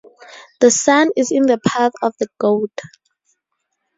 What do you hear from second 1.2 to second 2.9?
in the path of the goat.